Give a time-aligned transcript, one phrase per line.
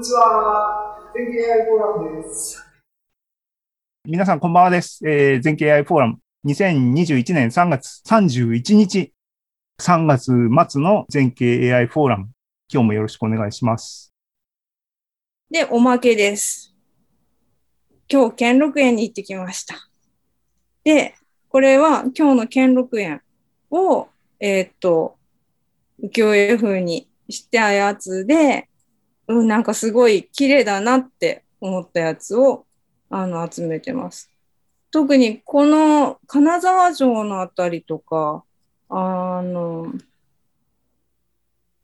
[0.00, 0.96] にちは。
[1.14, 2.64] 全経 AI フォーラムです。
[4.06, 5.06] 皆さん、こんばんはです。
[5.06, 9.12] えー、全経 AI フォーラム、2021年3月31日、
[9.78, 10.32] 3月
[10.70, 12.30] 末の全経 AI フォーラム、
[12.72, 14.14] 今日もよろしくお願いします。
[15.50, 16.74] で、おまけです。
[18.10, 19.90] 今日、兼六園に行ってきました。
[20.82, 21.14] で、
[21.50, 23.20] これは今日の兼六園
[23.70, 24.08] を、
[24.40, 25.18] えー、っと、
[26.02, 28.69] 浮世絵風にしたやつで、
[29.30, 32.66] うん、なんかすごい綺麗だなって思ったやつを
[33.08, 34.28] あの集めてます。
[34.90, 38.42] 特にこの金沢城のあたりとか、
[38.88, 39.92] あの、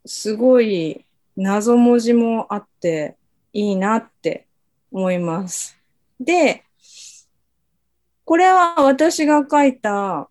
[0.04, 1.06] すごい
[1.36, 3.16] 謎文字もあって
[3.52, 4.48] いいなって
[4.90, 5.78] 思います。
[6.18, 6.64] で、
[8.24, 10.28] これは私が書いた、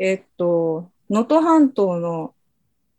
[0.00, 2.34] えっと、能登半島の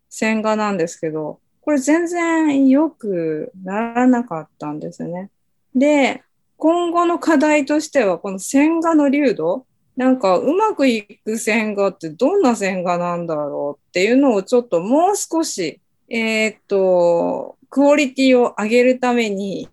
[0.07, 5.29] 線画なんですけど、これ全然良くならなかったんですね。
[5.73, 6.21] で、
[6.57, 19.69] 今後の課題としては、この線画の流度、なんかうまくいく線画ってどんな線画なんだろうっていうのをちょっともう少し、えー、っと、クオリティを上げるために、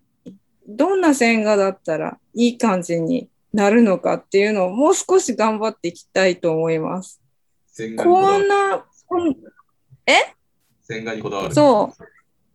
[0.69, 7.21] どんな線画だったらいい感じになるのかっていうのをもう少し頑張っていきたいと思います。
[7.97, 8.85] こんな、
[10.07, 10.38] え？
[10.89, 11.53] 線画にこだわる。
[11.53, 12.03] そう。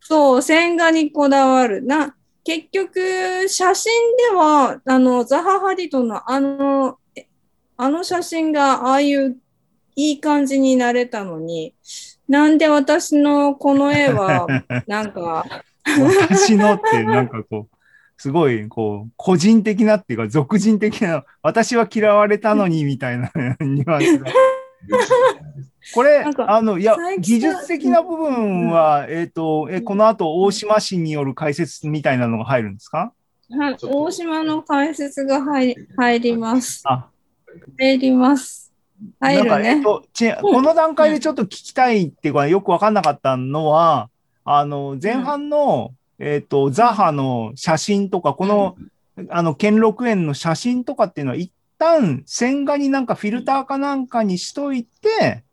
[0.00, 1.82] そう、線画にこだわる。
[1.82, 6.98] な、結局、写真では、あの、ザハ・ハディトのあの、
[7.76, 9.36] あの写真がああいう
[9.96, 11.74] いい感じになれたのに、
[12.28, 14.46] なんで私のこの絵は、
[14.86, 15.44] なんか
[15.84, 17.76] 私のってなんかこう、
[18.16, 24.30] すごい、こう、個人的なっていうか、俗人的な、私は嫌われたのにみたいなニュアンスが。
[25.94, 33.12] これ、あの、いや、技術的な部分は、えっ、ー、と、え、この後、大島氏による解説みたいなのが入るんですか？
[33.50, 36.82] はい、大島の解説が入入ります。
[36.86, 37.08] あ。
[37.78, 38.72] 入ります。
[39.20, 40.34] 入るね、えっとち。
[40.40, 44.08] この段階でちょっと聞きたいっていうか、よくわかんなかったのは、
[44.44, 48.76] あの、前半の、うん、えっ、ー、と、ザハの写真とか、この、
[49.28, 55.44] あの、兼六園の写真とかっていうのは、一旦線画になんかフィルターかなんかにしといて、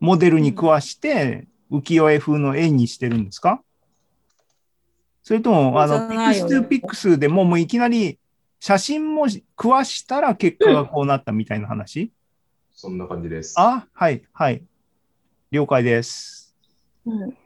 [0.00, 3.62] モデルに食わして浮世絵風の絵にしてるんですか？
[5.22, 8.18] それとも、あの、ピクス2ピックスでももういきなり
[8.60, 12.12] 写真も食わしたら結果がこうなったみたいな話、
[12.72, 13.54] そんな感じです。
[13.56, 14.62] あ、はい、はい。
[15.50, 16.54] 了解です。
[17.06, 17.36] うん、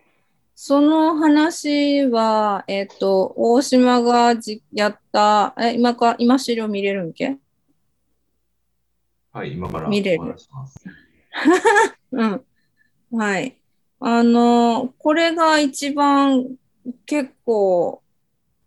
[0.54, 7.38] その話は、えっ、ー、と、大島がじやった、え、今か、今資料見れるんけ？
[9.32, 10.36] はい、今から見れる。
[12.12, 12.44] うん。
[13.12, 13.56] はい。
[14.00, 16.46] あの、これが一番
[17.06, 18.02] 結構、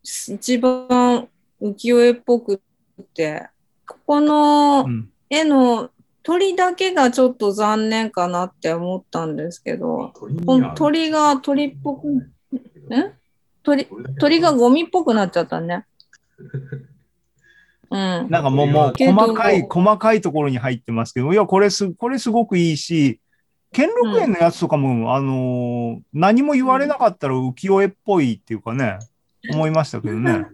[0.03, 1.27] 一番
[1.61, 2.61] 浮世絵っぽく
[3.13, 3.47] て、
[3.87, 4.85] ここの
[5.29, 5.89] 絵の
[6.21, 10.13] 鳥だけがちょっと残念かなって思ったんですけど、
[10.75, 12.29] 鳥が鳥っぽく、
[12.91, 13.13] え？
[13.63, 13.87] 鳥
[14.19, 15.85] 鳥がゴミっぽくなっちゃったね。
[17.89, 23.19] うん、なんかもう、もう細かい、細かいところに入ってますけど、いや、これす、これすごくいいし、
[23.73, 29.00] 兼六園のやつとかも、うん、あのー、何も言われなかったら浮世絵っぽいっていうかね、
[29.51, 30.45] 思いましたけどね。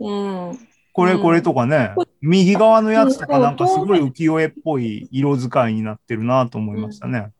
[0.00, 0.12] う
[0.52, 0.58] ん。
[0.92, 7.30] これこれとかね、うん、右側のやつとかなんかすごい浮世絵っぽい色使いになってるなと思いましたね。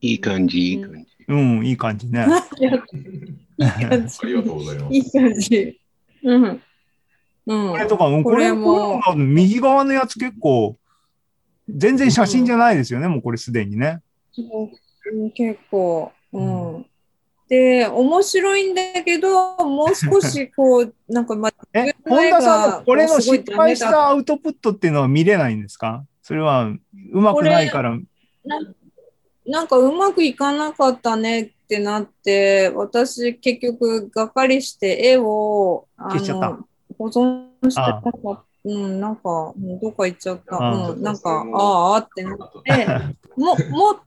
[0.00, 1.06] いい感じ、いい感じ。
[1.28, 2.26] うん、いい感じね。
[2.60, 4.18] いい感じ。
[4.20, 4.94] ありがとうございます。
[4.94, 5.80] いい感じ。
[6.22, 6.62] うん。
[7.46, 10.76] うん、これとか、これも、右側のやつ結構、
[11.68, 14.00] 全然写真じゃないですよね、もうこれすでにね。
[15.34, 16.86] 結構、うん。
[17.48, 26.04] で、面白いんだけど、もう少しこう、なんかま え、本田さん、これの失敗したアウトプットっていうのは見れないんですか？
[26.22, 26.80] それはう
[27.20, 27.98] まくないから
[28.44, 28.58] な。
[29.46, 36.58] なんかうまくいかなかったねってなって、私結局がっかりして絵を消しちゃった
[36.98, 38.44] 保存してなかった。
[38.64, 40.56] うん、なんか、どっか行っちゃった。
[40.56, 42.86] うん、なんか、ああってなって、
[43.36, 44.00] も、も、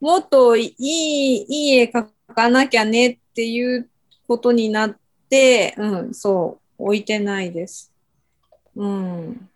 [0.00, 3.88] もっといい、いい絵描かなきゃねっていう
[4.28, 4.96] ことになっ
[5.30, 7.92] て、うん、そう、置いてないです。
[8.76, 9.48] うん。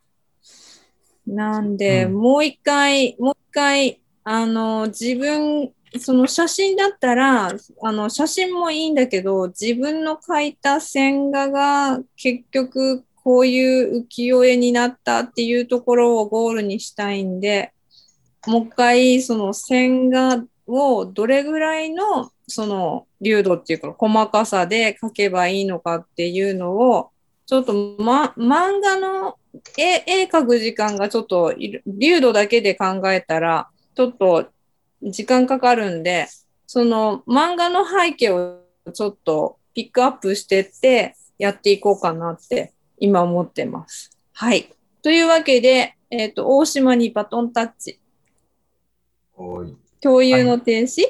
[1.26, 7.52] なんで、うん、もう一回、もう一回、あの、自分、その写真だったら、
[7.82, 17.72] あの、写真もいいんだけど、自分の描いた線画が結局こういう浮世絵になったっていうところをゴールにしたいんで、
[18.46, 27.10] もう一回その線画をどれぐらいのその流度っていうか細かさで描けばいいのかっていうのを
[27.46, 29.34] ちょっと、ま、漫画の
[29.76, 31.52] 絵絵描く時間がちょっと
[31.84, 34.46] 流度だけで考えたらちょっと
[35.02, 36.28] 時間かかるんで
[36.68, 38.60] その漫画の背景を
[38.94, 44.10] ちょっとピックアップしてってやっていこうかなって今思ってます。
[44.32, 44.70] はい。
[45.02, 48.00] というわけで、えっ、と、大島にバトンタッチ。
[49.36, 49.74] はい。
[50.00, 51.02] 共有の停止、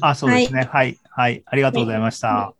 [0.00, 0.68] あ、そうですね。
[0.70, 0.98] はい。
[1.08, 1.42] はい。
[1.46, 2.54] ありがとうございました。